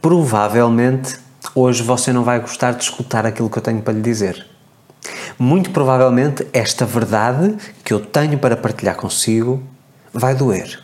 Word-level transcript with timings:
provavelmente 0.00 1.18
hoje 1.54 1.82
você 1.82 2.12
não 2.12 2.24
vai 2.24 2.40
gostar 2.40 2.72
de 2.72 2.82
escutar 2.82 3.26
aquilo 3.26 3.50
que 3.50 3.58
eu 3.58 3.62
tenho 3.62 3.82
para 3.82 3.92
lhe 3.92 4.00
dizer. 4.00 4.46
Muito 5.38 5.70
provavelmente 5.70 6.46
esta 6.52 6.84
verdade 6.84 7.56
que 7.84 7.92
eu 7.92 8.00
tenho 8.00 8.38
para 8.38 8.56
partilhar 8.56 8.96
consigo 8.96 9.62
vai 10.12 10.34
doer. 10.34 10.80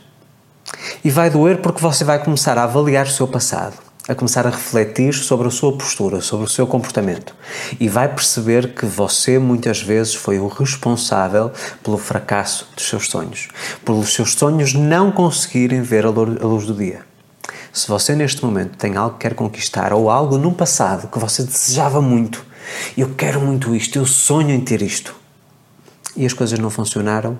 E 1.05 1.11
vai 1.11 1.31
doer 1.31 1.59
porque 1.59 1.81
você 1.81 2.05
vai 2.05 2.23
começar 2.23 2.59
a 2.59 2.65
avaliar 2.65 3.07
o 3.07 3.11
seu 3.11 3.29
passado, 3.29 3.77
a 4.09 4.15
começar 4.15 4.47
a 4.47 4.51
refletir 4.51 5.15
sobre 5.15 5.49
a 5.49 5.51
sua 5.51 5.77
postura, 5.77 6.21
sobre 6.21 6.47
o 6.47 6.49
seu 6.49 6.67
comportamento 6.67 7.35
e 7.79 7.89
vai 7.89 8.09
perceber 8.09 8.75
que 8.75 8.87
você 8.87 9.39
muitas 9.39 9.81
vezes 9.81 10.15
foi 10.15 10.39
o 10.39 10.49
responsável 10.49 11.53
pelo 11.83 11.99
fracasso 11.99 12.69
dos 12.75 12.89
seus 12.89 13.07
sonhos, 13.07 13.49
pelos 13.85 14.13
seus 14.13 14.33
sonhos 14.33 14.75
não 14.75 15.11
conseguirem 15.11 15.83
ver 15.83 16.07
a 16.07 16.11
luz 16.11 16.67
do 16.67 16.75
dia. 16.75 17.16
Se 17.77 17.89
você 17.89 18.15
neste 18.17 18.43
momento 18.43 18.79
tem 18.79 18.97
algo 18.97 19.19
que 19.19 19.29
quer 19.29 19.35
conquistar 19.35 19.93
ou 19.93 20.09
algo 20.09 20.39
no 20.39 20.51
passado 20.51 21.09
que 21.09 21.19
você 21.19 21.43
desejava 21.43 22.01
muito, 22.01 22.43
eu 22.97 23.11
quero 23.15 23.39
muito 23.39 23.77
isto, 23.77 23.99
eu 23.99 24.07
sonho 24.07 24.49
em 24.53 24.63
ter 24.63 24.81
isto, 24.81 25.15
e 26.17 26.25
as 26.25 26.33
coisas 26.33 26.59
não 26.59 26.71
funcionaram, 26.71 27.39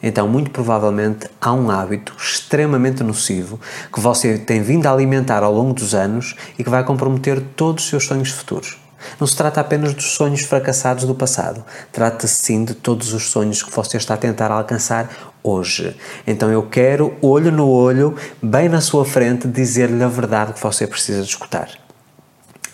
então 0.00 0.28
muito 0.28 0.52
provavelmente 0.52 1.28
há 1.40 1.52
um 1.52 1.68
hábito 1.68 2.14
extremamente 2.16 3.02
nocivo 3.02 3.58
que 3.92 3.98
você 3.98 4.38
tem 4.38 4.62
vindo 4.62 4.86
a 4.86 4.92
alimentar 4.92 5.42
ao 5.42 5.52
longo 5.52 5.72
dos 5.74 5.96
anos 5.96 6.36
e 6.56 6.62
que 6.62 6.70
vai 6.70 6.84
comprometer 6.84 7.42
todos 7.56 7.82
os 7.82 7.90
seus 7.90 8.06
sonhos 8.06 8.30
futuros. 8.30 8.81
Não 9.18 9.26
se 9.26 9.36
trata 9.36 9.60
apenas 9.60 9.94
dos 9.94 10.12
sonhos 10.12 10.42
fracassados 10.42 11.04
do 11.04 11.14
passado, 11.14 11.64
trata-se 11.90 12.42
sim 12.42 12.64
de 12.64 12.74
todos 12.74 13.12
os 13.12 13.30
sonhos 13.30 13.62
que 13.62 13.74
você 13.74 13.96
está 13.96 14.14
a 14.14 14.16
tentar 14.16 14.50
alcançar 14.50 15.32
hoje. 15.42 15.96
Então 16.26 16.50
eu 16.50 16.62
quero, 16.62 17.14
olho 17.20 17.50
no 17.50 17.68
olho, 17.68 18.16
bem 18.42 18.68
na 18.68 18.80
sua 18.80 19.04
frente, 19.04 19.48
dizer-lhe 19.48 20.02
a 20.02 20.08
verdade 20.08 20.52
que 20.52 20.62
você 20.62 20.86
precisa 20.86 21.22
de 21.22 21.28
escutar. 21.28 21.68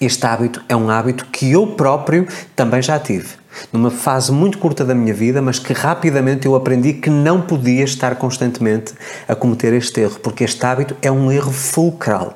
Este 0.00 0.26
hábito 0.26 0.62
é 0.68 0.76
um 0.76 0.90
hábito 0.90 1.26
que 1.26 1.50
eu 1.50 1.66
próprio 1.68 2.26
também 2.54 2.80
já 2.80 2.98
tive 2.98 3.38
numa 3.72 3.90
fase 3.90 4.30
muito 4.32 4.58
curta 4.58 4.84
da 4.84 4.94
minha 4.94 5.14
vida, 5.14 5.42
mas 5.42 5.58
que 5.58 5.72
rapidamente 5.72 6.46
eu 6.46 6.54
aprendi 6.54 6.94
que 6.94 7.10
não 7.10 7.40
podia 7.40 7.84
estar 7.84 8.14
constantemente 8.16 8.94
a 9.26 9.34
cometer 9.34 9.72
este 9.72 10.00
erro, 10.00 10.20
porque 10.20 10.44
este 10.44 10.64
hábito 10.64 10.96
é 11.02 11.10
um 11.10 11.30
erro 11.30 11.52
fulcral. 11.52 12.32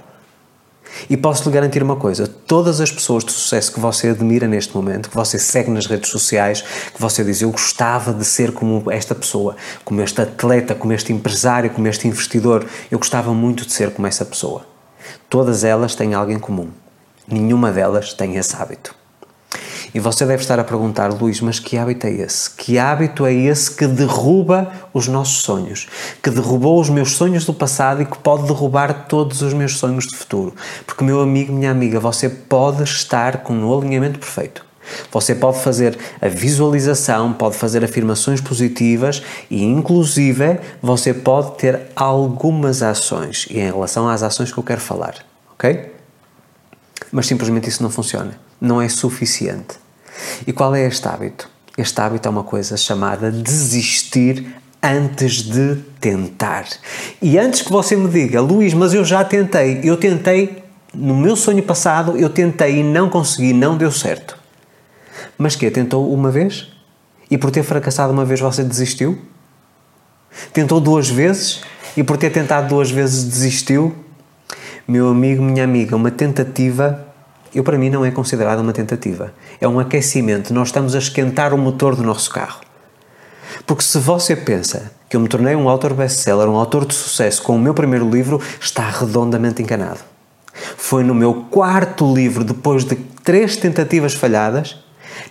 E 1.08 1.16
posso 1.16 1.48
lhe 1.48 1.54
garantir 1.54 1.82
uma 1.82 1.96
coisa: 1.96 2.26
todas 2.26 2.80
as 2.80 2.90
pessoas 2.90 3.24
de 3.24 3.32
sucesso 3.32 3.72
que 3.72 3.80
você 3.80 4.08
admira 4.08 4.46
neste 4.46 4.74
momento, 4.74 5.08
que 5.08 5.14
você 5.14 5.38
segue 5.38 5.70
nas 5.70 5.86
redes 5.86 6.10
sociais, 6.10 6.62
que 6.94 7.00
você 7.00 7.24
diz 7.24 7.42
eu 7.42 7.50
gostava 7.50 8.12
de 8.12 8.24
ser 8.24 8.52
como 8.52 8.90
esta 8.90 9.14
pessoa, 9.14 9.56
como 9.84 10.00
este 10.00 10.20
atleta, 10.20 10.74
como 10.74 10.92
este 10.92 11.12
empresário, 11.12 11.70
como 11.70 11.88
este 11.88 12.08
investidor, 12.08 12.66
eu 12.90 12.98
gostava 12.98 13.32
muito 13.34 13.66
de 13.66 13.72
ser 13.72 13.90
como 13.90 14.06
essa 14.06 14.24
pessoa. 14.24 14.66
Todas 15.28 15.64
elas 15.64 15.94
têm 15.94 16.14
algo 16.14 16.30
em 16.30 16.38
comum. 16.38 16.68
Nenhuma 17.26 17.70
delas 17.70 18.12
tem 18.12 18.36
esse 18.36 18.54
hábito. 18.56 19.01
E 19.94 20.00
você 20.00 20.24
deve 20.24 20.42
estar 20.42 20.58
a 20.58 20.64
perguntar, 20.64 21.12
Luís, 21.12 21.40
mas 21.42 21.58
que 21.58 21.76
hábito 21.76 22.06
é 22.06 22.12
esse? 22.12 22.50
Que 22.50 22.78
hábito 22.78 23.26
é 23.26 23.32
esse 23.32 23.70
que 23.70 23.86
derruba 23.86 24.72
os 24.94 25.06
nossos 25.06 25.42
sonhos? 25.42 25.86
Que 26.22 26.30
derrubou 26.30 26.80
os 26.80 26.88
meus 26.88 27.12
sonhos 27.12 27.44
do 27.44 27.52
passado 27.52 28.00
e 28.00 28.06
que 28.06 28.16
pode 28.16 28.44
derrubar 28.44 29.06
todos 29.06 29.42
os 29.42 29.52
meus 29.52 29.76
sonhos 29.76 30.06
do 30.06 30.16
futuro? 30.16 30.54
Porque, 30.86 31.04
meu 31.04 31.20
amigo, 31.20 31.52
minha 31.52 31.70
amiga, 31.70 32.00
você 32.00 32.28
pode 32.28 32.82
estar 32.84 33.38
com 33.38 33.62
o 33.62 33.78
alinhamento 33.78 34.18
perfeito. 34.18 34.64
Você 35.10 35.34
pode 35.34 35.60
fazer 35.60 35.96
a 36.20 36.28
visualização, 36.28 37.32
pode 37.32 37.56
fazer 37.56 37.84
afirmações 37.84 38.40
positivas 38.40 39.22
e, 39.50 39.62
inclusive, 39.62 40.58
você 40.80 41.12
pode 41.12 41.56
ter 41.58 41.80
algumas 41.94 42.82
ações. 42.82 43.46
E 43.50 43.58
em 43.58 43.66
relação 43.66 44.08
às 44.08 44.22
ações 44.22 44.50
que 44.50 44.58
eu 44.58 44.64
quero 44.64 44.80
falar, 44.80 45.16
ok? 45.52 45.92
Mas 47.10 47.26
simplesmente 47.26 47.68
isso 47.68 47.82
não 47.82 47.90
funciona. 47.90 48.38
Não 48.60 48.80
é 48.80 48.88
suficiente. 48.88 49.81
E 50.46 50.52
qual 50.52 50.74
é 50.74 50.86
este 50.86 51.06
hábito? 51.08 51.48
Este 51.76 52.00
hábito 52.00 52.28
é 52.28 52.30
uma 52.30 52.44
coisa 52.44 52.76
chamada 52.76 53.30
desistir 53.30 54.54
antes 54.82 55.42
de 55.42 55.76
tentar. 56.00 56.66
E 57.20 57.38
antes 57.38 57.62
que 57.62 57.70
você 57.70 57.96
me 57.96 58.08
diga, 58.08 58.40
Luís, 58.40 58.74
mas 58.74 58.92
eu 58.92 59.04
já 59.04 59.24
tentei, 59.24 59.80
eu 59.84 59.96
tentei 59.96 60.62
no 60.92 61.16
meu 61.16 61.36
sonho 61.36 61.62
passado, 61.62 62.16
eu 62.16 62.28
tentei 62.28 62.80
e 62.80 62.82
não 62.82 63.08
consegui, 63.08 63.52
não 63.52 63.76
deu 63.76 63.90
certo. 63.90 64.36
Mas 65.38 65.56
que 65.56 65.70
tentou 65.70 66.12
uma 66.12 66.30
vez? 66.30 66.68
E 67.30 67.38
por 67.38 67.50
ter 67.50 67.62
fracassado 67.62 68.12
uma 68.12 68.24
vez 68.24 68.40
você 68.40 68.62
desistiu? 68.62 69.18
Tentou 70.52 70.80
duas 70.80 71.08
vezes 71.08 71.62
e 71.96 72.02
por 72.02 72.16
ter 72.16 72.30
tentado 72.30 72.68
duas 72.68 72.90
vezes 72.90 73.24
desistiu? 73.24 73.94
Meu 74.86 75.08
amigo, 75.08 75.42
minha 75.42 75.64
amiga, 75.64 75.96
uma 75.96 76.10
tentativa 76.10 77.11
eu 77.54 77.62
para 77.62 77.78
mim 77.78 77.90
não 77.90 78.04
é 78.04 78.10
considerado 78.10 78.60
uma 78.60 78.72
tentativa. 78.72 79.32
É 79.60 79.68
um 79.68 79.78
aquecimento. 79.78 80.54
Nós 80.54 80.68
estamos 80.68 80.94
a 80.94 80.98
esquentar 80.98 81.52
o 81.52 81.58
motor 81.58 81.94
do 81.94 82.02
nosso 82.02 82.30
carro. 82.30 82.60
Porque 83.66 83.82
se 83.82 83.98
você 83.98 84.34
pensa 84.34 84.92
que 85.08 85.16
eu 85.16 85.20
me 85.20 85.28
tornei 85.28 85.54
um 85.54 85.68
autor 85.68 85.92
best-seller, 85.92 86.48
um 86.48 86.56
autor 86.56 86.86
de 86.86 86.94
sucesso 86.94 87.42
com 87.42 87.54
o 87.54 87.58
meu 87.58 87.74
primeiro 87.74 88.08
livro, 88.08 88.40
está 88.60 88.88
redondamente 88.88 89.62
enganado. 89.62 90.00
Foi 90.76 91.04
no 91.04 91.14
meu 91.14 91.46
quarto 91.50 92.12
livro, 92.12 92.44
depois 92.44 92.84
de 92.84 92.96
três 92.96 93.56
tentativas 93.56 94.14
falhadas, 94.14 94.76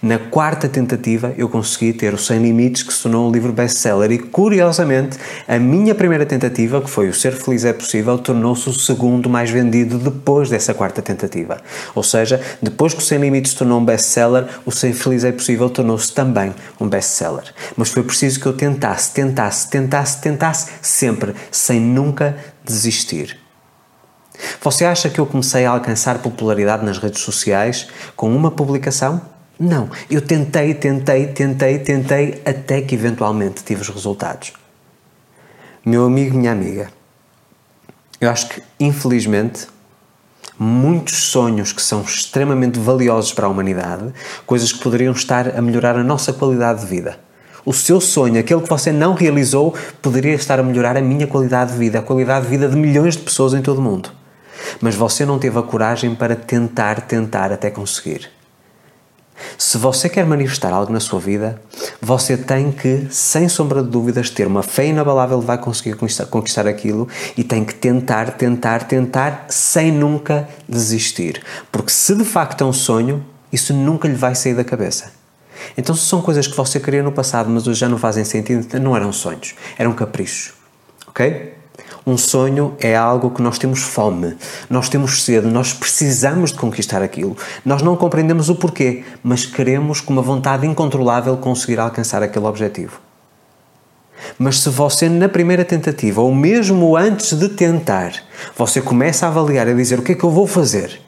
na 0.02 0.18
quarta 0.18 0.68
tentativa, 0.68 1.34
eu 1.38 1.50
consegui 1.50 1.94
ter 1.94 2.13
o 2.13 2.18
Sem 2.18 2.40
Limites, 2.40 2.84
que 2.84 2.94
se 2.94 3.03
tornou 3.03 3.28
um 3.28 3.31
livro 3.31 3.52
best-seller. 3.52 4.12
E, 4.12 4.19
curiosamente, 4.19 5.18
a 5.47 5.57
minha 5.57 5.96
primeira 5.96 6.25
tentativa, 6.25 6.81
que 6.81 6.90
foi 6.90 7.09
o 7.09 7.13
Ser 7.13 7.34
Feliz 7.34 7.66
é 7.66 7.74
Possível, 7.74 8.18
tornou-se 8.18 8.69
o 8.69 8.74
segundo 8.74 9.30
mais 9.30 9.50
vendido 9.50 9.97
depois 9.97 10.50
dessa 10.50 10.74
quarta 10.74 11.01
tentativa. 11.01 11.62
Ou 11.96 12.03
seja, 12.03 12.41
depois 12.62 12.94
que 12.94 13.00
o 13.00 13.03
Sem 13.03 13.19
Limites 13.19 13.53
tornou 13.53 13.80
um 13.80 13.85
best-seller, 13.85 14.46
o 14.66 14.72
Ser 14.72 14.94
Feliz 14.94 15.24
é 15.24 15.31
Possível 15.31 15.69
tornou-se 15.69 16.13
também 16.13 16.53
um 16.80 16.88
best-seller. 16.88 17.46
Mas 17.75 17.90
foi 17.90 18.03
preciso 18.03 18.40
que 18.40 18.46
eu 18.46 18.53
tentasse, 18.53 19.13
tentasse, 19.13 19.69
tentasse, 19.69 20.22
tentasse, 20.22 20.72
sempre, 20.81 21.34
sem 21.51 21.80
nunca 21.80 22.38
desistir. 22.63 23.38
Você 24.62 24.85
acha 24.85 25.09
que 25.09 25.19
eu 25.19 25.25
comecei 25.25 25.66
a 25.66 25.72
alcançar 25.72 26.19
popularidade 26.19 26.85
nas 26.85 26.97
redes 26.97 27.22
sociais 27.22 27.88
com 28.16 28.35
uma 28.35 28.51
publicação? 28.51 29.22
Não, 29.63 29.91
eu 30.09 30.23
tentei, 30.23 30.73
tentei, 30.73 31.27
tentei, 31.27 31.77
tentei, 31.77 32.41
até 32.44 32.81
que 32.81 32.95
eventualmente 32.95 33.63
tive 33.63 33.81
os 33.81 33.89
resultados. 33.89 34.53
Meu 35.85 36.03
amigo, 36.03 36.35
minha 36.35 36.51
amiga, 36.51 36.89
eu 38.19 38.31
acho 38.31 38.50
que, 38.50 38.63
infelizmente, 38.79 39.67
muitos 40.57 41.13
sonhos 41.25 41.71
que 41.71 41.81
são 41.83 42.01
extremamente 42.01 42.79
valiosos 42.79 43.33
para 43.33 43.45
a 43.45 43.50
humanidade, 43.50 44.11
coisas 44.47 44.73
que 44.73 44.79
poderiam 44.79 45.13
estar 45.13 45.55
a 45.55 45.61
melhorar 45.61 45.95
a 45.95 46.03
nossa 46.03 46.33
qualidade 46.33 46.81
de 46.81 46.88
vida. 46.88 47.19
O 47.63 47.71
seu 47.71 48.01
sonho, 48.01 48.39
aquele 48.39 48.61
que 48.61 48.69
você 48.69 48.91
não 48.91 49.13
realizou, 49.13 49.75
poderia 50.01 50.33
estar 50.33 50.59
a 50.59 50.63
melhorar 50.63 50.97
a 50.97 51.01
minha 51.01 51.27
qualidade 51.27 51.73
de 51.73 51.77
vida, 51.77 52.00
a 52.00 52.01
qualidade 52.01 52.45
de 52.45 52.50
vida 52.50 52.67
de 52.67 52.75
milhões 52.75 53.16
de 53.16 53.21
pessoas 53.21 53.53
em 53.53 53.61
todo 53.61 53.77
o 53.77 53.81
mundo. 53.83 54.09
Mas 54.81 54.95
você 54.95 55.23
não 55.23 55.38
teve 55.38 55.59
a 55.59 55.61
coragem 55.61 56.16
para 56.16 56.35
tentar, 56.35 57.01
tentar 57.01 57.51
até 57.51 57.69
conseguir. 57.69 58.41
Se 59.58 59.78
você 59.78 60.09
quer 60.09 60.25
manifestar 60.25 60.74
algo 60.74 60.92
na 60.92 61.00
sua 61.00 61.19
vida, 61.19 61.62
você 62.02 62.38
tem 62.38 62.72
que, 62.72 63.08
sem 63.09 63.47
sombra 63.47 63.81
de 63.81 63.90
dúvidas, 63.90 64.30
ter 64.30 64.47
uma 64.47 64.64
fé 64.64 64.88
inabalável 64.88 65.40
de 65.40 65.46
vai 65.46 65.58
conseguir 65.58 65.96
conquistar, 65.96 66.25
conquistar 66.25 66.68
aquilo 66.68 67.08
e 67.38 67.44
tem 67.44 67.64
que 67.64 67.74
tentar, 67.74 68.31
tentar, 68.31 68.84
tentar, 68.84 69.46
sem 69.50 69.92
nunca 69.92 70.47
desistir. 70.68 71.42
Porque 71.72 71.92
se 71.92 72.16
de 72.16 72.24
facto 72.24 72.64
é 72.64 72.68
um 72.68 72.74
sonho, 72.74 73.25
isso 73.52 73.74
nunca 73.74 74.08
lhe 74.08 74.16
vai 74.16 74.36
sair 74.36 74.56
da 74.56 74.64
cabeça. 74.64 75.12
Então, 75.78 75.96
se 75.96 76.06
são 76.06 76.22
coisas 76.22 76.48
que 76.48 76.56
você 76.56 76.80
queria 76.80 77.03
no 77.03 77.12
passado, 77.12 77.50
mas 77.50 77.68
hoje 77.68 77.80
já 77.80 77.90
não 77.90 77.98
fazem 77.98 78.24
sentido, 78.24 78.80
não 78.80 78.96
eram 78.96 79.12
sonhos, 79.12 79.53
eram 79.78 79.94
caprichos. 79.94 80.53
Ok? 81.08 81.60
Um 82.06 82.17
sonho 82.17 82.75
é 82.79 82.95
algo 82.95 83.29
que 83.29 83.44
nós 83.44 83.59
temos 83.59 83.81
fome, 83.81 84.35
nós 84.69 84.89
temos 84.89 85.23
sede, 85.23 85.45
nós 85.45 85.72
precisamos 85.72 86.51
de 86.51 86.57
conquistar 86.57 87.03
aquilo. 87.03 87.38
Nós 87.63 87.83
não 87.83 87.95
compreendemos 87.95 88.50
o 88.50 88.56
porquê, 88.56 89.03
mas 89.24 89.45
queremos, 89.45 90.01
com 90.01 90.12
uma 90.12 90.21
vontade 90.21 90.65
incontrolável, 90.65 91.38
conseguir 91.38 91.80
alcançar 91.80 92.24
aquele 92.24 92.45
objetivo. 92.45 93.00
Mas 94.38 94.59
se 94.59 94.69
você, 94.69 95.07
na 95.09 95.30
primeira 95.30 95.63
tentativa, 95.63 96.21
ou 96.21 96.33
mesmo 96.33 96.98
antes 96.98 97.38
de 97.38 97.50
tentar, 97.50 98.13
você 98.57 98.81
começa 98.81 99.25
a 99.25 99.30
avaliar 99.30 99.68
e 99.68 99.71
a 99.71 99.75
dizer 99.75 100.00
o 100.00 100.01
que 100.01 100.13
é 100.13 100.15
que 100.15 100.24
eu 100.24 100.31
vou 100.31 100.48
fazer, 100.48 101.00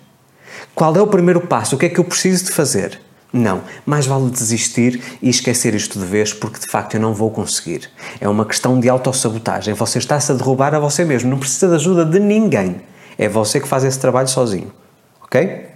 qual 0.76 0.96
é 0.96 1.02
o 1.02 1.08
primeiro 1.08 1.42
passo, 1.42 1.76
o 1.76 1.80
que 1.80 1.88
é 1.88 1.90
que 1.90 2.00
eu 2.00 2.04
preciso 2.04 2.46
de 2.46 2.52
fazer, 2.52 3.00
não, 3.34 3.64
mais 3.84 4.06
vale 4.06 4.30
desistir 4.30 5.02
e 5.20 5.28
esquecer 5.28 5.74
isto 5.74 5.98
de 5.98 6.06
vez 6.06 6.32
porque 6.32 6.60
de 6.60 6.68
facto 6.68 6.94
eu 6.94 7.02
não 7.02 7.16
vou 7.16 7.32
conseguir. 7.32 7.90
É 8.22 8.30
uma 8.30 8.46
questão 8.46 8.80
de 8.80 8.88
autossabotagem. 8.88 9.74
Você 9.74 9.98
está-se 9.98 10.32
a 10.32 10.36
derrubar 10.36 10.76
a 10.76 10.80
você 10.80 11.04
mesmo, 11.04 11.32
não 11.32 11.40
precisa 11.40 11.68
de 11.68 11.76
ajuda 11.76 12.06
de 12.06 12.20
ninguém. 12.20 12.82
É 13.18 13.28
você 13.28 13.60
que 13.60 13.68
faz 13.68 13.84
esse 13.84 14.00
trabalho 14.00 14.28
sozinho. 14.28 14.72
Ok? 15.24 15.73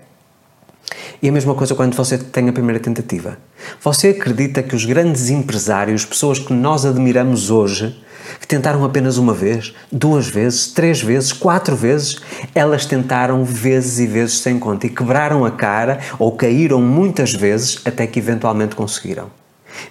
E 1.21 1.29
a 1.29 1.31
mesma 1.31 1.55
coisa 1.55 1.73
quando 1.73 1.95
você 1.95 2.17
tem 2.17 2.47
a 2.47 2.53
primeira 2.53 2.79
tentativa. 2.79 3.37
Você 3.81 4.09
acredita 4.09 4.61
que 4.61 4.75
os 4.75 4.85
grandes 4.85 5.29
empresários, 5.29 6.05
pessoas 6.05 6.37
que 6.37 6.53
nós 6.53 6.85
admiramos 6.85 7.49
hoje, 7.49 7.99
que 8.39 8.47
tentaram 8.47 8.83
apenas 8.83 9.17
uma 9.17 9.33
vez, 9.33 9.73
duas 9.91 10.27
vezes, 10.27 10.67
três 10.67 11.01
vezes, 11.01 11.33
quatro 11.33 11.75
vezes, 11.75 12.17
elas 12.53 12.85
tentaram 12.85 13.43
vezes 13.43 13.99
e 13.99 14.05
vezes 14.05 14.39
sem 14.39 14.59
conta 14.59 14.85
e 14.85 14.89
quebraram 14.89 15.43
a 15.45 15.51
cara 15.51 15.99
ou 16.19 16.31
caíram 16.33 16.81
muitas 16.81 17.33
vezes 17.33 17.79
até 17.85 18.05
que 18.05 18.19
eventualmente 18.19 18.75
conseguiram. 18.75 19.31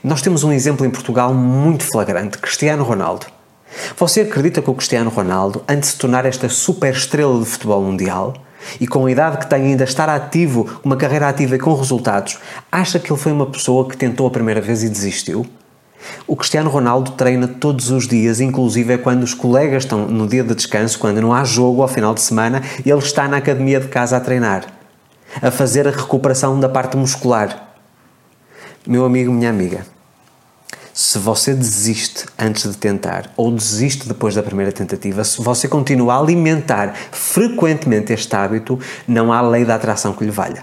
Nós 0.03 0.23
temos 0.23 0.45
um 0.45 0.53
exemplo 0.53 0.87
em 0.87 0.91
Portugal 0.91 1.35
muito 1.35 1.85
flagrante: 1.85 2.39
Cristiano 2.39 2.85
Ronaldo. 2.85 3.27
Você 3.97 4.23
acredita 4.23 4.63
que 4.63 4.71
o 4.71 4.75
Cristiano 4.75 5.11
Ronaldo, 5.11 5.63
antes 5.69 5.91
de 5.91 5.95
se 5.95 5.99
tornar 5.99 6.25
esta 6.25 6.49
super 6.49 6.95
estrela 6.95 7.39
de 7.39 7.45
futebol 7.45 7.83
mundial, 7.83 8.35
e 8.81 8.87
com 8.87 9.07
a 9.07 9.11
idade 9.11 9.39
que 9.39 9.47
tem 9.47 9.63
ainda 9.63 9.85
estar 9.85 10.09
ativo, 10.09 10.81
uma 10.85 10.97
carreira 10.97 11.29
ativa 11.29 11.57
e 11.57 11.59
com 11.59 11.75
resultados, 11.75 12.39
acha 12.71 12.99
que 12.99 13.13
ele 13.13 13.21
foi 13.21 13.33
uma 13.33 13.47
pessoa 13.47 13.89
que 13.89 13.97
tentou 13.97 14.27
a 14.27 14.31
primeira 14.31 14.61
vez 14.61 14.83
e 14.83 14.89
desistiu? 14.89 15.47
O 16.27 16.37
Cristiano 16.37 16.71
Ronaldo 16.71 17.13
treina 17.13 17.49
todos 17.49 17.91
os 17.91 18.07
dias, 18.07 18.41
inclusive 18.41 18.95
é 18.95 18.99
quando 18.99 19.23
os 19.23 19.35
colegas 19.35 19.85
estão 19.85 20.07
no 20.07 20.27
dia 20.27 20.45
de 20.45 20.55
descanso, 20.55 20.99
quando 20.99 21.21
não 21.21 21.33
há 21.33 21.45
jogo 21.45 21.83
ao 21.83 21.89
final 21.89 22.15
de 22.15 22.21
semana, 22.21 22.63
ele 22.85 22.99
está 22.99 23.27
na 23.29 23.39
academia 23.39 23.81
de 23.81 23.89
casa 23.89 24.17
a 24.17 24.21
treinar, 24.21 24.67
a 25.41 25.51
fazer 25.51 25.87
a 25.89 25.91
recuperação 25.91 26.59
da 26.61 26.69
parte 26.69 26.97
muscular. 26.97 27.75
Meu 28.87 29.05
amigo, 29.05 29.33
minha 29.33 29.51
amiga, 29.51 29.85
se 30.97 31.19
você 31.19 31.53
desiste 31.53 32.25
antes 32.39 32.71
de 32.71 32.79
tentar 32.79 33.31
ou 33.37 33.53
desiste 33.53 34.09
depois 34.09 34.35
da 34.35 34.43
primeira 34.43 34.73
tentativa, 34.73 35.23
se 35.25 35.43
você 35.43 35.69
continua 35.69 36.15
a 36.15 36.19
alimentar 36.19 36.95
frequentemente 37.13 38.15
este 38.15 38.35
hábito, 38.35 38.81
não 39.07 39.31
há 39.31 39.43
lei 39.43 39.63
da 39.63 39.75
atração 39.75 40.15
que 40.15 40.25
lhe 40.25 40.31
valha 40.31 40.63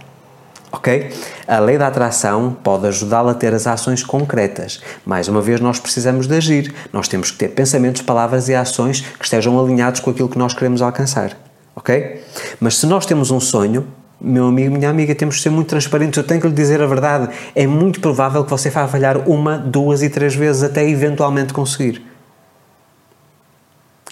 ok? 0.72 1.14
A 1.48 1.60
lei 1.60 1.78
da 1.78 1.86
atração 1.86 2.58
pode 2.64 2.88
ajudá-la 2.88 3.34
a 3.34 3.36
ter 3.36 3.54
as 3.54 3.68
ações 3.68 4.04
concretas. 4.04 4.82
Mais 5.06 5.28
uma 5.28 5.40
vez, 5.40 5.62
nós 5.62 5.80
precisamos 5.80 6.26
de 6.26 6.36
agir. 6.36 6.74
Nós 6.92 7.08
temos 7.08 7.30
que 7.30 7.38
ter 7.38 7.50
pensamentos, 7.50 8.02
palavras 8.02 8.50
e 8.50 8.56
ações 8.56 9.02
que 9.02 9.24
estejam 9.24 9.60
alinhados 9.60 10.00
com 10.00 10.10
aquilo 10.10 10.28
que 10.28 10.38
nós 10.40 10.52
queremos 10.56 10.82
alcançar, 10.82 11.38
ok? 11.76 12.24
Mas 12.60 12.78
se 12.78 12.88
nós 12.88 13.06
temos 13.06 13.30
um 13.30 13.40
sonho, 13.40 13.86
meu 14.24 14.48
amigo, 14.48 14.74
minha 14.74 14.90
amiga, 14.90 15.14
temos 15.14 15.36
de 15.36 15.42
ser 15.42 15.50
muito 15.50 15.68
transparentes. 15.68 16.18
Eu 16.18 16.24
tenho 16.24 16.40
que 16.40 16.48
lhe 16.48 16.54
dizer 16.54 16.82
a 16.82 16.88
verdade. 16.88 17.30
É 17.54 17.68
muito 17.68 18.00
provável 18.00 18.44
que 18.44 18.50
você 18.50 18.70
vá 18.70 18.88
falhar 18.88 19.30
uma, 19.30 19.58
duas 19.58 20.02
e 20.02 20.10
três 20.10 20.34
vezes 20.34 20.64
até 20.64 20.88
eventualmente 20.88 21.54
conseguir. 21.54 22.02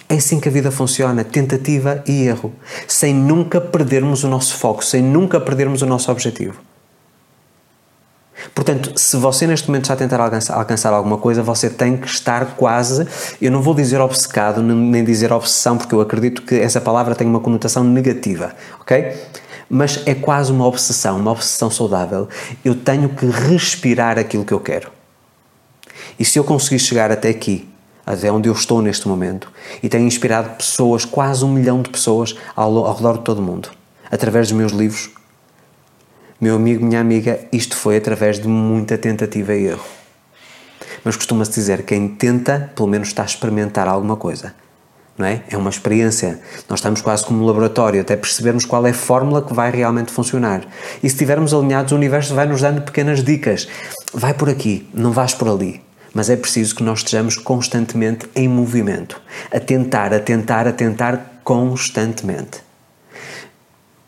É 0.08 0.16
assim 0.16 0.38
que 0.38 0.46
a 0.46 0.52
vida 0.52 0.70
funciona, 0.70 1.24
tentativa 1.24 2.02
e 2.06 2.24
erro, 2.24 2.52
sem 2.86 3.14
nunca 3.14 3.58
perdermos 3.58 4.22
o 4.24 4.28
nosso 4.28 4.58
foco, 4.58 4.84
sem 4.84 5.02
nunca 5.02 5.40
perdermos 5.40 5.80
o 5.80 5.86
nosso 5.86 6.12
objetivo. 6.12 6.60
Portanto, 8.54 8.92
se 8.98 9.16
você 9.16 9.46
neste 9.46 9.68
momento 9.68 9.84
está 9.84 9.94
a 9.94 9.96
tentar 9.96 10.20
alcançar, 10.20 10.54
alcançar, 10.54 10.92
alguma 10.92 11.16
coisa, 11.16 11.42
você 11.42 11.70
tem 11.70 11.96
que 11.96 12.06
estar 12.06 12.56
quase, 12.56 13.06
eu 13.40 13.50
não 13.50 13.62
vou 13.62 13.74
dizer 13.74 14.00
obcecado, 14.00 14.62
nem 14.62 15.02
dizer 15.02 15.32
obsessão, 15.32 15.78
porque 15.78 15.94
eu 15.94 16.00
acredito 16.02 16.42
que 16.42 16.56
essa 16.56 16.80
palavra 16.80 17.14
tem 17.14 17.26
uma 17.26 17.40
conotação 17.40 17.82
negativa, 17.82 18.54
ok? 18.80 19.14
Mas 19.74 20.02
é 20.04 20.14
quase 20.14 20.52
uma 20.52 20.66
obsessão, 20.66 21.18
uma 21.18 21.30
obsessão 21.30 21.70
saudável. 21.70 22.28
Eu 22.62 22.74
tenho 22.74 23.08
que 23.08 23.24
respirar 23.24 24.18
aquilo 24.18 24.44
que 24.44 24.52
eu 24.52 24.60
quero. 24.60 24.92
E 26.18 26.26
se 26.26 26.38
eu 26.38 26.44
conseguir 26.44 26.78
chegar 26.78 27.10
até 27.10 27.30
aqui, 27.30 27.66
até 28.04 28.30
onde 28.30 28.50
eu 28.50 28.52
estou 28.52 28.82
neste 28.82 29.08
momento, 29.08 29.50
e 29.82 29.88
tenho 29.88 30.06
inspirado 30.06 30.50
pessoas, 30.50 31.06
quase 31.06 31.42
um 31.42 31.50
milhão 31.50 31.80
de 31.80 31.88
pessoas 31.88 32.36
ao, 32.54 32.84
ao 32.84 32.94
redor 32.94 33.16
de 33.16 33.24
todo 33.24 33.38
o 33.38 33.42
mundo, 33.42 33.70
através 34.10 34.48
dos 34.48 34.58
meus 34.58 34.72
livros. 34.72 35.08
Meu 36.38 36.56
amigo, 36.56 36.84
minha 36.84 37.00
amiga, 37.00 37.40
isto 37.50 37.74
foi 37.74 37.96
através 37.96 38.38
de 38.38 38.48
muita 38.48 38.98
tentativa 38.98 39.54
e 39.54 39.68
erro. 39.68 39.86
Mas 41.02 41.16
costuma-se 41.16 41.52
dizer 41.52 41.78
que 41.78 41.94
quem 41.94 42.08
tenta, 42.08 42.70
pelo 42.76 42.88
menos 42.88 43.08
está 43.08 43.22
a 43.22 43.24
experimentar 43.24 43.88
alguma 43.88 44.16
coisa. 44.16 44.54
Não 45.16 45.26
é? 45.26 45.42
é 45.50 45.56
uma 45.56 45.70
experiência. 45.70 46.40
Nós 46.68 46.78
estamos 46.78 47.02
quase 47.02 47.24
como 47.24 47.42
um 47.42 47.46
laboratório, 47.46 48.00
até 48.00 48.16
percebermos 48.16 48.64
qual 48.64 48.86
é 48.86 48.90
a 48.90 48.94
fórmula 48.94 49.42
que 49.42 49.52
vai 49.52 49.70
realmente 49.70 50.10
funcionar. 50.10 50.62
E 50.98 51.08
se 51.08 51.14
estivermos 51.14 51.52
alinhados, 51.52 51.92
o 51.92 51.96
universo 51.96 52.34
vai 52.34 52.46
nos 52.46 52.62
dando 52.62 52.82
pequenas 52.82 53.22
dicas. 53.22 53.68
Vai 54.14 54.34
por 54.34 54.48
aqui, 54.48 54.88
não 54.94 55.12
vais 55.12 55.34
por 55.34 55.48
ali 55.48 55.82
mas 56.14 56.28
é 56.28 56.36
preciso 56.36 56.74
que 56.74 56.82
nós 56.82 56.98
estejamos 56.98 57.36
constantemente 57.36 58.28
em 58.34 58.48
movimento, 58.48 59.20
a 59.50 59.58
tentar, 59.58 60.12
a 60.12 60.20
tentar, 60.20 60.66
a 60.66 60.72
tentar 60.72 61.40
constantemente. 61.42 62.60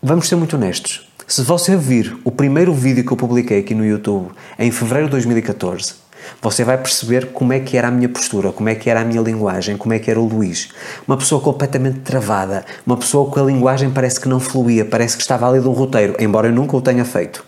Vamos 0.03 0.29
ser 0.29 0.37
muito 0.37 0.56
honestos. 0.56 1.11
Se 1.27 1.43
você 1.43 1.77
vir 1.77 2.19
o 2.23 2.31
primeiro 2.31 2.75
vídeo 2.75 3.05
que 3.05 3.12
eu 3.12 3.17
publiquei 3.17 3.61
aqui 3.61 3.75
no 3.75 3.85
YouTube 3.85 4.31
em 4.59 4.71
fevereiro 4.71 5.06
de 5.06 5.12
2014, 5.12 5.95
você 6.41 6.65
vai 6.65 6.79
perceber 6.79 7.32
como 7.32 7.53
é 7.53 7.61
que 7.61 7.76
era 7.76 7.88
a 7.88 7.91
minha 7.91 8.09
postura, 8.09 8.53
como 8.53 8.69
é 8.69 8.75
que 8.75 8.91
era 8.91 9.00
a 9.00 9.05
minha 9.05 9.21
linguagem, 9.21 9.76
como 9.76 9.94
é 9.94 9.99
que 9.99 10.11
era 10.11 10.21
o 10.21 10.26
Luís. 10.26 10.69
Uma 11.06 11.17
pessoa 11.17 11.41
completamente 11.41 12.00
travada, 12.00 12.65
uma 12.87 12.97
pessoa 12.97 13.31
com 13.31 13.41
a 13.41 13.43
linguagem 13.43 13.91
parece 13.91 14.21
que 14.21 14.29
não 14.29 14.41
fluía, 14.41 14.85
parece 14.85 15.17
que 15.17 15.23
estava 15.23 15.49
ali 15.49 15.61
de 15.61 15.69
um 15.69 15.73
roteiro, 15.73 16.17
embora 16.19 16.49
eu 16.49 16.53
nunca 16.53 16.76
o 16.76 16.81
tenha 16.81 17.05
feito, 17.05 17.44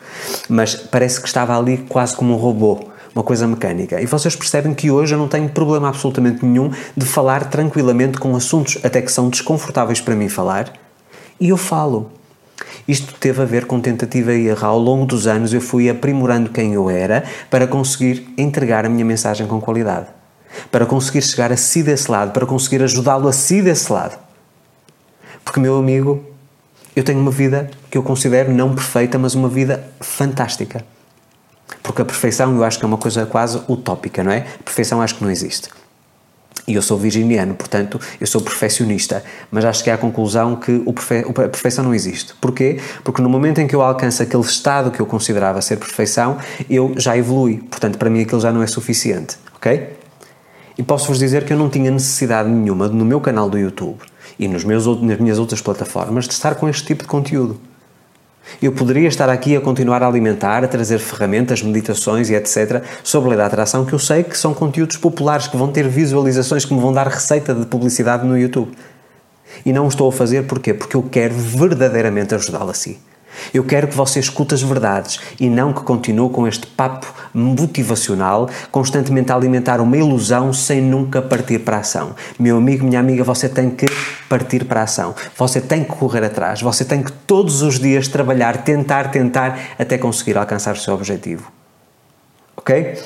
mas 0.49 0.75
parece 0.75 1.21
que 1.21 1.27
estava 1.27 1.57
ali 1.59 1.79
quase 1.89 2.17
como 2.17 2.33
um 2.33 2.37
robô 2.37 2.97
uma 3.15 3.23
coisa 3.23 3.47
mecânica. 3.47 3.99
E 3.99 4.05
vocês 4.05 4.37
percebem 4.37 4.75
que 4.75 4.91
hoje 4.91 5.15
eu 5.15 5.19
não 5.19 5.27
tenho 5.27 5.49
problema 5.49 5.89
absolutamente 5.89 6.45
nenhum 6.45 6.71
de 6.95 7.07
falar 7.07 7.49
tranquilamente 7.49 8.19
com 8.19 8.37
assuntos 8.37 8.77
até 8.85 9.01
que 9.01 9.11
são 9.11 9.31
desconfortáveis 9.31 10.03
para 10.03 10.15
mim 10.15 10.29
falar, 10.29 10.71
e 11.41 11.49
eu 11.49 11.57
falo. 11.57 12.11
Isto 12.89 13.15
teve 13.15 13.43
a 13.43 13.45
ver 13.45 13.67
com 13.67 13.81
tentativa 13.81 14.33
e 14.33 14.47
erro. 14.47 14.67
Ao 14.67 14.79
longo 14.79 15.07
dos 15.07 15.27
anos 15.27 15.53
eu 15.53 15.61
fui 15.61 15.91
aprimorando 15.91 16.51
quem 16.51 16.75
eu 16.75 16.89
era 16.89 17.25
para 17.51 17.67
conseguir 17.67 18.33
entregar 18.39 18.85
a 18.85 18.89
minha 18.89 19.05
mensagem 19.05 19.47
com 19.47 19.61
qualidade. 19.61 20.07
Para 20.71 20.87
conseguir 20.87 21.23
chegar 21.23 21.53
a 21.53 21.57
si 21.57 21.83
desse 21.83 22.11
lado, 22.11 22.33
para 22.33 22.47
conseguir 22.47 22.83
ajudá-lo 22.83 23.29
a 23.29 23.33
si 23.33 23.61
desse 23.61 23.93
lado. 23.93 24.17
Porque, 25.45 25.61
meu 25.61 25.77
amigo, 25.77 26.25
eu 26.95 27.05
tenho 27.05 27.21
uma 27.21 27.31
vida 27.31 27.71
que 27.91 27.99
eu 27.99 28.03
considero 28.03 28.53
não 28.53 28.75
perfeita, 28.75 29.19
mas 29.19 29.35
uma 29.35 29.49
vida 29.49 29.85
fantástica. 30.01 30.85
Porque 31.83 32.03
a 32.03 32.05
perfeição 32.05 32.55
eu 32.55 32.65
acho 32.65 32.79
que 32.79 32.85
é 32.85 32.89
uma 32.89 32.97
coisa 32.97 33.27
quase 33.27 33.61
utópica, 33.69 34.23
não 34.23 34.33
é? 34.33 34.47
A 34.61 34.63
perfeição 34.63 35.03
acho 35.03 35.17
que 35.17 35.25
não 35.25 35.31
existe. 35.31 35.69
E 36.67 36.75
eu 36.75 36.83
sou 36.83 36.99
virginiano, 36.99 37.55
portanto, 37.55 38.01
eu 38.21 38.27
sou 38.27 38.41
perfeccionista, 38.41 39.23
mas 39.51 39.65
acho 39.65 39.85
que 39.85 39.91
é 39.91 39.93
a 39.93 39.99
conclusão 39.99 40.57
que 40.57 40.83
o 40.85 40.93
perfe 40.93 41.19
a 41.19 41.49
perfeição 41.49 41.85
não 41.85 41.95
existe. 41.95 42.35
Porquê? 42.41 42.81
Porque 43.05 43.23
no 43.23 43.29
momento 43.29 43.61
em 43.61 43.69
que 43.69 43.75
eu 43.75 43.83
alcanço 43.83 44.23
aquele 44.23 44.43
estado 44.43 44.91
que 44.91 45.01
eu 45.01 45.07
considerava 45.07 45.63
ser 45.63 45.77
perfeição, 45.77 46.39
eu 46.69 46.95
já 46.97 47.17
evolui. 47.17 47.59
Portanto, 47.71 47.99
para 47.99 48.11
mim 48.11 48.23
aquilo 48.23 48.41
já 48.41 48.53
não 48.53 48.63
é 48.63 48.67
suficiente, 48.67 49.37
ok? 49.55 49.97
E 50.77 50.83
posso-vos 50.83 51.19
dizer 51.19 51.45
que 51.45 51.53
eu 51.53 51.57
não 51.57 51.71
tinha 51.71 51.91
necessidade 51.91 52.49
nenhuma 52.49 52.89
no 52.89 53.05
meu 53.05 53.21
canal 53.21 53.49
do 53.49 53.59
YouTube 53.59 53.99
e 54.39 54.49
nos 54.49 54.65
meus, 54.65 54.87
nas 55.01 55.19
minhas 55.19 55.39
outras 55.39 55.61
plataformas 55.61 56.27
de 56.27 56.35
estar 56.35 56.57
com 56.57 56.69
este 56.69 56.85
tipo 56.85 57.03
de 57.03 57.09
conteúdo. 57.09 57.59
Eu 58.63 58.73
poderia 58.73 59.09
estar 59.09 59.29
aqui 59.29 59.57
a 59.57 59.61
continuar 59.61 60.03
a 60.03 60.07
alimentar, 60.07 60.65
a 60.65 60.69
trazer 60.69 60.99
ferramentas, 60.99 61.63
meditações 61.63 62.31
e 62.31 62.35
etc. 62.35 62.83
sobre 63.03 63.29
a 63.29 63.31
lei 63.31 63.39
da 63.39 63.47
atração, 63.47 63.85
que 63.85 63.93
eu 63.93 63.99
sei 63.99 64.23
que 64.23 64.37
são 64.37 64.55
conteúdos 64.55 64.97
populares, 64.97 65.47
que 65.47 65.57
vão 65.57 65.71
ter 65.71 65.89
visualizações, 65.89 66.65
que 66.65 66.73
me 66.73 66.81
vão 66.81 66.93
dar 66.93 67.09
receita 67.09 67.55
de 67.55 67.67
publicidade 67.67 68.27
no 68.27 68.39
YouTube. 68.39 68.73
E 69.65 69.73
não 69.73 69.85
o 69.85 69.89
estou 69.89 70.09
a 70.09 70.13
fazer 70.13 70.45
porquê? 70.47 70.75
Porque 70.75 70.97
eu 70.97 71.03
quero 71.03 71.35
verdadeiramente 71.35 72.35
ajudá-lo 72.35 72.71
a 72.71 72.75
si. 72.75 72.99
Eu 73.53 73.65
quero 73.65 73.89
que 73.89 73.97
você 73.97 74.21
escute 74.21 74.55
as 74.55 74.63
verdades 74.63 75.19
e 75.39 75.49
não 75.49 75.73
que 75.73 75.83
continue 75.83 76.31
com 76.31 76.47
este 76.47 76.67
papo 76.67 77.07
motivacional, 77.33 78.49
constantemente 78.71 79.33
a 79.33 79.35
alimentar 79.35 79.81
uma 79.81 79.97
ilusão 79.97 80.53
sem 80.53 80.81
nunca 80.81 81.21
partir 81.21 81.61
para 81.61 81.79
a 81.79 81.81
ação. 81.81 82.15
Meu 82.39 82.57
amigo, 82.57 82.87
minha 82.87 83.01
amiga, 83.01 83.25
você 83.25 83.49
tem 83.49 83.71
que 83.71 83.87
partir 84.29 84.65
para 84.65 84.81
a 84.81 84.85
ação. 84.85 85.15
Você 85.37 85.61
tem 85.61 85.85
que 85.85 85.91
correr 85.91 86.25
atrás. 86.25 86.63
Você 86.63 86.85
tem 86.85 87.03
que 87.03 87.13
todos 87.13 87.63
os 87.63 87.79
dias 87.79 88.09
trabalhar, 88.09 88.65
tentar, 88.65 89.11
tentar 89.11 89.59
até 89.79 89.99
conseguir 89.99 90.37
alcançar 90.37 90.75
o 90.75 90.79
seu 90.79 90.95
objetivo. 90.95 91.51
Ok? 92.57 92.99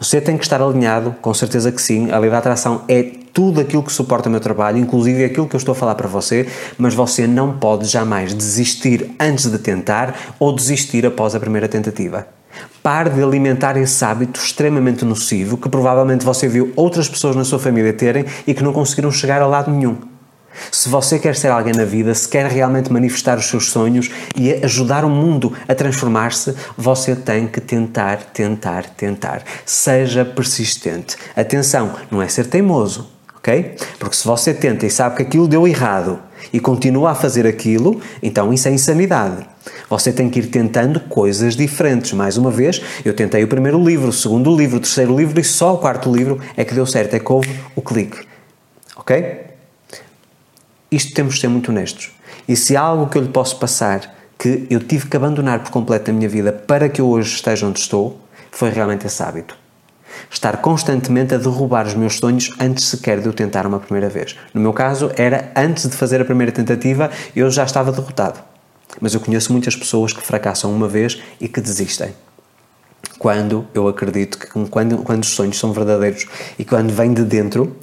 Você 0.00 0.20
tem 0.20 0.38
que 0.38 0.44
estar 0.44 0.62
alinhado, 0.62 1.14
com 1.20 1.34
certeza 1.34 1.70
que 1.70 1.80
sim. 1.80 2.10
A 2.10 2.18
lei 2.18 2.30
da 2.30 2.38
atração 2.38 2.82
é 2.88 3.19
tudo 3.32 3.60
aquilo 3.60 3.82
que 3.82 3.92
suporta 3.92 4.28
o 4.28 4.32
meu 4.32 4.40
trabalho, 4.40 4.78
inclusive 4.78 5.24
aquilo 5.24 5.48
que 5.48 5.56
eu 5.56 5.58
estou 5.58 5.72
a 5.72 5.76
falar 5.76 5.94
para 5.94 6.08
você, 6.08 6.48
mas 6.78 6.94
você 6.94 7.26
não 7.26 7.58
pode 7.58 7.86
jamais 7.86 8.34
desistir 8.34 9.10
antes 9.18 9.50
de 9.50 9.58
tentar 9.58 10.34
ou 10.38 10.54
desistir 10.54 11.06
após 11.06 11.34
a 11.34 11.40
primeira 11.40 11.68
tentativa. 11.68 12.26
Pare 12.82 13.10
de 13.10 13.22
alimentar 13.22 13.76
esse 13.76 14.04
hábito 14.04 14.40
extremamente 14.40 15.04
nocivo 15.04 15.56
que 15.56 15.68
provavelmente 15.68 16.24
você 16.24 16.48
viu 16.48 16.72
outras 16.74 17.08
pessoas 17.08 17.36
na 17.36 17.44
sua 17.44 17.58
família 17.58 17.92
terem 17.92 18.24
e 18.46 18.54
que 18.54 18.62
não 18.62 18.72
conseguiram 18.72 19.12
chegar 19.12 19.40
a 19.40 19.46
lado 19.46 19.70
nenhum. 19.70 19.96
Se 20.70 20.88
você 20.88 21.18
quer 21.18 21.36
ser 21.36 21.48
alguém 21.48 21.72
na 21.72 21.84
vida, 21.84 22.14
se 22.14 22.28
quer 22.28 22.46
realmente 22.46 22.92
manifestar 22.92 23.38
os 23.38 23.46
seus 23.46 23.70
sonhos 23.70 24.10
e 24.34 24.52
ajudar 24.64 25.04
o 25.04 25.10
mundo 25.10 25.52
a 25.68 25.74
transformar-se, 25.74 26.54
você 26.76 27.14
tem 27.14 27.46
que 27.46 27.60
tentar, 27.60 28.16
tentar, 28.32 28.84
tentar. 28.90 29.42
Seja 29.64 30.24
persistente. 30.24 31.16
Atenção, 31.36 31.92
não 32.10 32.20
é 32.20 32.28
ser 32.28 32.46
teimoso, 32.46 33.08
ok? 33.40 33.76
Porque 33.98 34.14
se 34.14 34.26
você 34.26 34.54
tenta 34.54 34.86
e 34.86 34.90
sabe 34.90 35.16
que 35.16 35.22
aquilo 35.22 35.48
deu 35.48 35.66
errado 35.66 36.20
e 36.52 36.60
continua 36.60 37.10
a 37.10 37.14
fazer 37.14 37.46
aquilo, 37.46 38.00
então 38.22 38.52
isso 38.52 38.68
é 38.68 38.70
insanidade. 38.70 39.46
Você 39.88 40.12
tem 40.12 40.30
que 40.30 40.38
ir 40.38 40.46
tentando 40.46 41.00
coisas 41.00 41.56
diferentes. 41.56 42.12
Mais 42.12 42.36
uma 42.36 42.50
vez, 42.50 42.80
eu 43.04 43.14
tentei 43.14 43.42
o 43.42 43.48
primeiro 43.48 43.82
livro, 43.82 44.08
o 44.08 44.12
segundo 44.12 44.54
livro, 44.54 44.76
o 44.76 44.80
terceiro 44.80 45.16
livro 45.16 45.40
e 45.40 45.44
só 45.44 45.74
o 45.74 45.78
quarto 45.78 46.14
livro 46.14 46.40
é 46.56 46.64
que 46.64 46.74
deu 46.74 46.86
certo, 46.86 47.14
é 47.14 47.18
que 47.18 47.32
houve 47.32 47.50
o 47.74 47.82
clique. 47.82 48.18
Ok? 48.96 49.40
Isto 50.90 51.14
temos 51.14 51.34
de 51.34 51.40
ser 51.40 51.48
muito 51.48 51.70
honestos. 51.70 52.12
E 52.48 52.56
se 52.56 52.76
há 52.76 52.80
algo 52.80 53.08
que 53.08 53.16
eu 53.16 53.22
lhe 53.22 53.28
posso 53.28 53.58
passar 53.58 54.18
que 54.38 54.66
eu 54.70 54.80
tive 54.80 55.06
que 55.06 55.16
abandonar 55.16 55.62
por 55.62 55.70
completo 55.70 56.10
a 56.10 56.14
minha 56.14 56.28
vida 56.28 56.50
para 56.50 56.88
que 56.88 57.00
eu 57.00 57.08
hoje 57.08 57.34
esteja 57.34 57.66
onde 57.66 57.78
estou, 57.78 58.18
foi 58.50 58.70
realmente 58.70 59.06
esse 59.06 59.22
hábito. 59.22 59.59
Estar 60.30 60.58
constantemente 60.58 61.34
a 61.34 61.38
derrubar 61.38 61.86
os 61.86 61.94
meus 61.94 62.16
sonhos 62.16 62.50
antes 62.60 62.84
sequer 62.84 63.20
de 63.20 63.26
eu 63.26 63.32
tentar 63.32 63.66
uma 63.66 63.78
primeira 63.78 64.08
vez. 64.08 64.36
No 64.52 64.60
meu 64.60 64.72
caso, 64.72 65.10
era 65.16 65.52
antes 65.56 65.88
de 65.88 65.96
fazer 65.96 66.20
a 66.20 66.24
primeira 66.24 66.52
tentativa, 66.52 67.10
eu 67.34 67.50
já 67.50 67.64
estava 67.64 67.92
derrotado. 67.92 68.40
Mas 69.00 69.14
eu 69.14 69.20
conheço 69.20 69.52
muitas 69.52 69.76
pessoas 69.76 70.12
que 70.12 70.22
fracassam 70.22 70.72
uma 70.72 70.88
vez 70.88 71.22
e 71.40 71.48
que 71.48 71.60
desistem. 71.60 72.14
Quando 73.18 73.66
eu 73.74 73.86
acredito 73.86 74.38
que 74.38 74.46
quando, 74.68 74.98
quando 74.98 75.22
os 75.22 75.30
sonhos 75.30 75.58
são 75.58 75.72
verdadeiros 75.72 76.26
e 76.58 76.64
quando 76.64 76.90
vêm 76.90 77.12
de 77.12 77.22
dentro, 77.22 77.76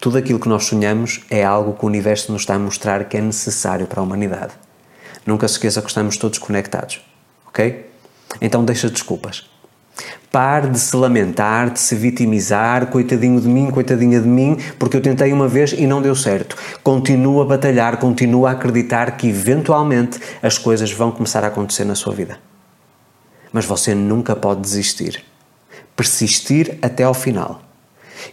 tudo 0.00 0.18
aquilo 0.18 0.40
que 0.40 0.48
nós 0.48 0.64
sonhamos 0.64 1.20
é 1.30 1.44
algo 1.44 1.74
que 1.74 1.84
o 1.84 1.86
universo 1.86 2.32
nos 2.32 2.42
está 2.42 2.54
a 2.54 2.58
mostrar 2.58 3.04
que 3.04 3.16
é 3.16 3.20
necessário 3.20 3.86
para 3.86 4.00
a 4.00 4.02
humanidade. 4.02 4.52
Nunca 5.24 5.46
se 5.46 5.54
esqueça 5.54 5.80
que 5.80 5.88
estamos 5.88 6.16
todos 6.16 6.38
conectados, 6.38 7.00
ok? 7.46 7.88
Então 8.40 8.64
deixa 8.64 8.90
desculpas. 8.90 9.51
Pare 10.30 10.68
de 10.68 10.78
se 10.78 10.96
lamentar, 10.96 11.70
de 11.70 11.78
se 11.78 11.94
vitimizar, 11.94 12.86
coitadinho 12.86 13.40
de 13.40 13.48
mim, 13.48 13.70
coitadinha 13.70 14.20
de 14.20 14.26
mim, 14.26 14.56
porque 14.78 14.96
eu 14.96 15.02
tentei 15.02 15.32
uma 15.32 15.46
vez 15.46 15.72
e 15.72 15.86
não 15.86 16.00
deu 16.00 16.14
certo. 16.14 16.56
Continua 16.82 17.42
a 17.44 17.46
batalhar, 17.46 17.98
continua 17.98 18.50
a 18.50 18.52
acreditar 18.52 19.16
que 19.16 19.28
eventualmente 19.28 20.18
as 20.42 20.56
coisas 20.56 20.90
vão 20.90 21.10
começar 21.10 21.44
a 21.44 21.48
acontecer 21.48 21.84
na 21.84 21.94
sua 21.94 22.14
vida. 22.14 22.38
Mas 23.52 23.66
você 23.66 23.94
nunca 23.94 24.34
pode 24.34 24.62
desistir. 24.62 25.22
Persistir 25.94 26.78
até 26.80 27.04
ao 27.04 27.12
final. 27.12 27.60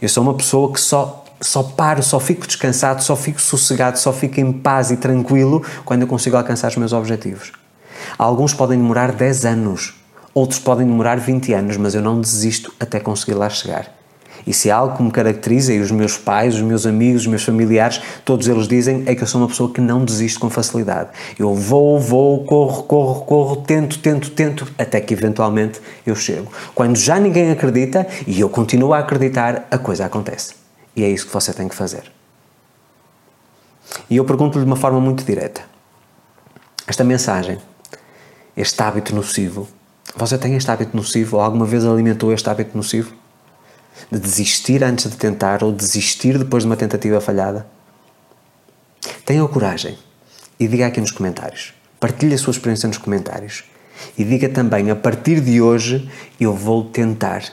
Eu 0.01 0.07
sou 0.07 0.23
uma 0.23 0.33
pessoa 0.33 0.71
que 0.71 0.79
só 0.79 1.25
só 1.41 1.63
paro, 1.63 2.03
só 2.03 2.19
fico 2.19 2.45
descansado, 2.45 3.01
só 3.01 3.15
fico 3.15 3.41
sossegado, 3.41 3.97
só 3.97 4.11
fico 4.11 4.39
em 4.39 4.51
paz 4.51 4.91
e 4.91 4.97
tranquilo 4.97 5.63
quando 5.85 6.01
eu 6.01 6.07
consigo 6.07 6.35
alcançar 6.35 6.69
os 6.69 6.75
meus 6.75 6.91
objetivos. 6.91 7.51
Alguns 8.17 8.53
podem 8.53 8.77
demorar 8.77 9.11
10 9.11 9.45
anos, 9.45 9.93
outros 10.39 10.59
podem 10.59 10.87
demorar 10.87 11.19
20 11.19 11.53
anos, 11.53 11.77
mas 11.77 11.93
eu 11.95 12.01
não 12.01 12.19
desisto 12.19 12.73
até 12.79 12.99
conseguir 12.99 13.35
lá 13.35 13.49
chegar. 13.49 13.99
E 14.47 14.53
se 14.53 14.71
há 14.71 14.77
algo 14.77 14.97
que 14.97 15.03
me 15.03 15.11
caracteriza, 15.11 15.73
e 15.73 15.79
os 15.79 15.91
meus 15.91 16.17
pais, 16.17 16.55
os 16.55 16.61
meus 16.61 16.85
amigos, 16.85 17.21
os 17.21 17.27
meus 17.27 17.43
familiares, 17.43 18.01
todos 18.23 18.47
eles 18.47 18.67
dizem, 18.67 19.03
é 19.05 19.13
que 19.13 19.21
eu 19.21 19.27
sou 19.27 19.41
uma 19.41 19.47
pessoa 19.47 19.71
que 19.71 19.81
não 19.81 20.03
desisto 20.03 20.39
com 20.39 20.49
facilidade. 20.49 21.09
Eu 21.37 21.53
vou, 21.53 21.99
vou, 21.99 22.43
corro, 22.45 22.83
corro, 22.83 23.21
corro, 23.25 23.55
tento, 23.57 23.99
tento, 23.99 24.31
tento, 24.31 24.67
até 24.77 25.01
que 25.01 25.13
eventualmente 25.13 25.79
eu 26.05 26.15
chego. 26.15 26.51
Quando 26.73 26.97
já 26.97 27.19
ninguém 27.19 27.51
acredita 27.51 28.07
e 28.25 28.39
eu 28.39 28.49
continuo 28.49 28.93
a 28.93 28.99
acreditar, 28.99 29.67
a 29.69 29.77
coisa 29.77 30.05
acontece. 30.05 30.55
E 30.95 31.03
é 31.03 31.09
isso 31.09 31.27
que 31.27 31.33
você 31.33 31.53
tem 31.53 31.67
que 31.67 31.75
fazer. 31.75 32.03
E 34.09 34.17
eu 34.17 34.25
pergunto-lhe 34.25 34.63
de 34.63 34.69
uma 34.69 34.75
forma 34.75 34.99
muito 34.99 35.23
direta: 35.23 35.61
esta 36.87 37.03
mensagem, 37.03 37.57
este 38.55 38.81
hábito 38.81 39.15
nocivo, 39.15 39.67
você 40.15 40.37
tem 40.37 40.55
este 40.55 40.69
hábito 40.69 40.95
nocivo 40.95 41.37
ou 41.37 41.43
alguma 41.43 41.65
vez 41.65 41.85
alimentou 41.85 42.33
este 42.33 42.49
hábito 42.49 42.75
nocivo? 42.75 43.13
De 44.11 44.19
desistir 44.19 44.83
antes 44.83 45.09
de 45.09 45.17
tentar 45.17 45.63
ou 45.63 45.71
desistir 45.71 46.37
depois 46.37 46.63
de 46.63 46.69
uma 46.69 46.75
tentativa 46.75 47.21
falhada? 47.21 47.67
Tenha 49.25 49.47
coragem 49.47 49.97
e 50.59 50.67
diga 50.67 50.87
aqui 50.87 50.99
nos 50.99 51.11
comentários. 51.11 51.73
Partilhe 51.99 52.33
a 52.33 52.37
sua 52.37 52.51
experiência 52.51 52.87
nos 52.87 52.97
comentários. 52.97 53.63
E 54.17 54.23
diga 54.23 54.49
também, 54.49 54.89
a 54.89 54.95
partir 54.95 55.41
de 55.41 55.61
hoje 55.61 56.09
eu 56.39 56.53
vou 56.53 56.85
tentar 56.85 57.43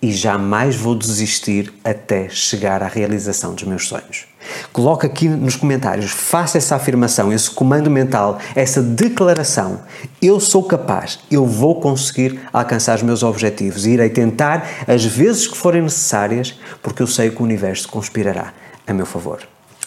e 0.00 0.12
jamais 0.12 0.76
vou 0.76 0.94
desistir 0.94 1.72
até 1.82 2.28
chegar 2.28 2.82
à 2.82 2.86
realização 2.86 3.54
dos 3.54 3.64
meus 3.64 3.88
sonhos. 3.88 4.26
Coloque 4.72 5.06
aqui 5.06 5.28
nos 5.28 5.56
comentários, 5.56 6.10
faça 6.10 6.58
essa 6.58 6.76
afirmação, 6.76 7.32
esse 7.32 7.50
comando 7.50 7.90
mental, 7.90 8.38
essa 8.54 8.82
declaração. 8.82 9.80
Eu 10.20 10.40
sou 10.40 10.62
capaz, 10.64 11.20
eu 11.30 11.46
vou 11.46 11.80
conseguir 11.80 12.40
alcançar 12.52 12.96
os 12.96 13.02
meus 13.02 13.22
objetivos 13.22 13.86
e 13.86 13.90
irei 13.90 14.10
tentar 14.10 14.66
as 14.86 15.04
vezes 15.04 15.46
que 15.46 15.56
forem 15.56 15.82
necessárias, 15.82 16.58
porque 16.82 17.02
eu 17.02 17.06
sei 17.06 17.30
que 17.30 17.40
o 17.40 17.44
universo 17.44 17.88
conspirará 17.88 18.52
a 18.86 18.92
meu 18.92 19.06
favor 19.06 19.40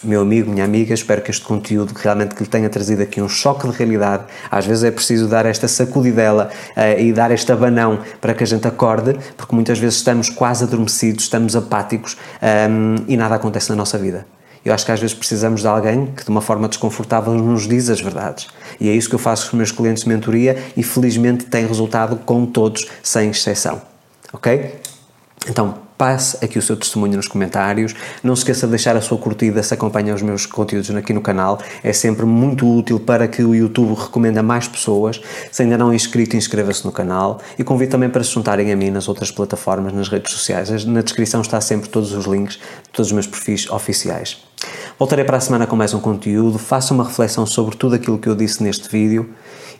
meu 0.04 0.20
amigo, 0.20 0.50
minha 0.50 0.64
amiga, 0.64 0.92
espero 0.92 1.22
que 1.22 1.30
este 1.30 1.44
conteúdo 1.44 1.92
realmente 1.94 2.34
que 2.34 2.42
lhe 2.42 2.48
tenha 2.48 2.68
trazido 2.68 3.02
aqui 3.02 3.20
um 3.22 3.28
choque 3.28 3.68
de 3.68 3.76
realidade. 3.76 4.24
Às 4.50 4.66
vezes 4.66 4.82
é 4.82 4.90
preciso 4.90 5.28
dar 5.28 5.46
esta 5.46 5.68
sacudidela 5.68 6.50
uh, 6.76 7.00
e 7.00 7.12
dar 7.12 7.30
este 7.30 7.52
abanão 7.52 8.00
para 8.20 8.34
que 8.34 8.42
a 8.42 8.46
gente 8.46 8.66
acorde, 8.66 9.16
porque 9.36 9.54
muitas 9.54 9.78
vezes 9.78 9.98
estamos 9.98 10.28
quase 10.28 10.64
adormecidos, 10.64 11.24
estamos 11.24 11.54
apáticos 11.54 12.16
um, 12.42 12.46
ehm, 12.46 13.04
e 13.06 13.16
nada 13.16 13.36
acontece 13.36 13.70
na 13.70 13.76
nossa 13.76 13.96
vida. 13.96 14.26
Eu 14.64 14.72
acho 14.72 14.86
que 14.86 14.92
às 14.92 15.00
vezes 15.00 15.14
precisamos 15.14 15.60
de 15.60 15.66
alguém 15.66 16.06
que 16.06 16.24
de 16.24 16.30
uma 16.30 16.40
forma 16.40 16.68
desconfortável 16.68 17.34
nos 17.34 17.66
diz 17.66 17.88
as 17.88 18.00
verdades. 18.00 18.46
E 18.80 18.88
é 18.88 18.92
isso 18.92 19.08
que 19.08 19.14
eu 19.14 19.18
faço 19.18 19.44
com 19.44 19.56
os 19.56 19.58
meus 19.58 19.72
clientes 19.72 20.04
de 20.04 20.08
mentoria 20.08 20.56
e 20.76 20.82
felizmente 20.82 21.44
tem 21.44 21.66
resultado 21.66 22.16
com 22.16 22.46
todos, 22.46 22.86
sem 23.02 23.30
exceção. 23.30 23.82
Ok? 24.32 24.80
Então, 25.48 25.74
passe 25.98 26.44
aqui 26.44 26.58
o 26.58 26.62
seu 26.62 26.76
testemunho 26.76 27.16
nos 27.16 27.28
comentários. 27.28 27.94
Não 28.22 28.34
se 28.34 28.40
esqueça 28.40 28.66
de 28.66 28.70
deixar 28.70 28.96
a 28.96 29.00
sua 29.00 29.18
curtida 29.18 29.62
se 29.62 29.74
acompanha 29.74 30.14
os 30.14 30.22
meus 30.22 30.46
conteúdos 30.46 30.90
aqui 30.90 31.12
no 31.12 31.20
canal. 31.20 31.60
É 31.82 31.92
sempre 31.92 32.24
muito 32.24 32.66
útil 32.66 32.98
para 32.98 33.28
que 33.28 33.42
o 33.42 33.54
YouTube 33.54 33.94
recomende 33.94 34.38
a 34.38 34.42
mais 34.42 34.66
pessoas. 34.66 35.20
Se 35.50 35.62
ainda 35.62 35.78
não 35.78 35.92
é 35.92 35.94
inscrito, 35.94 36.36
inscreva-se 36.36 36.84
no 36.84 36.92
canal. 36.92 37.40
E 37.58 37.64
convido 37.64 37.92
também 37.92 38.10
para 38.10 38.24
se 38.24 38.30
juntarem 38.30 38.72
a 38.72 38.76
mim 38.76 38.90
nas 38.90 39.08
outras 39.08 39.30
plataformas, 39.30 39.92
nas 39.92 40.08
redes 40.08 40.32
sociais. 40.32 40.84
Na 40.84 41.02
descrição 41.02 41.40
está 41.40 41.60
sempre 41.60 41.88
todos 41.88 42.12
os 42.12 42.26
links 42.26 42.54
de 42.56 42.90
todos 42.92 43.08
os 43.08 43.12
meus 43.12 43.26
perfis 43.26 43.70
oficiais. 43.70 44.51
Voltarei 44.98 45.24
para 45.24 45.38
a 45.38 45.40
semana 45.40 45.66
com 45.66 45.74
mais 45.74 45.94
um 45.94 46.00
conteúdo. 46.00 46.58
Faça 46.58 46.92
uma 46.92 47.04
reflexão 47.04 47.46
sobre 47.46 47.76
tudo 47.76 47.94
aquilo 47.94 48.18
que 48.18 48.28
eu 48.28 48.34
disse 48.34 48.62
neste 48.62 48.88
vídeo 48.88 49.30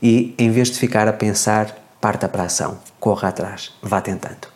e, 0.02 0.34
em 0.38 0.50
vez 0.50 0.70
de 0.70 0.78
ficar 0.78 1.06
a 1.06 1.12
pensar, 1.12 1.76
parta 2.00 2.28
para 2.28 2.44
a 2.44 2.46
ação. 2.46 2.78
Corra 2.98 3.28
atrás. 3.28 3.72
Vá 3.82 4.00
tentando. 4.00 4.48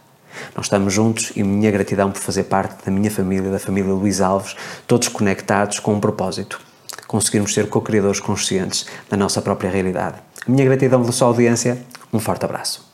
Nós 0.54 0.66
estamos 0.66 0.92
juntos 0.92 1.32
e 1.36 1.42
minha 1.42 1.70
gratidão 1.70 2.10
por 2.10 2.20
fazer 2.20 2.44
parte 2.44 2.84
da 2.84 2.90
minha 2.90 3.10
família, 3.10 3.50
da 3.50 3.58
família 3.58 3.92
Luís 3.92 4.20
Alves, 4.20 4.56
todos 4.86 5.08
conectados 5.08 5.78
com 5.78 5.94
um 5.94 6.00
propósito. 6.00 6.60
Conseguirmos 7.06 7.54
ser 7.54 7.68
co-criadores 7.68 8.20
conscientes 8.20 8.86
da 9.08 9.16
nossa 9.16 9.40
própria 9.40 9.70
realidade. 9.70 10.16
Minha 10.46 10.64
gratidão 10.64 11.00
pela 11.00 11.12
sua 11.12 11.28
audiência, 11.28 11.78
um 12.12 12.18
forte 12.18 12.44
abraço. 12.44 12.85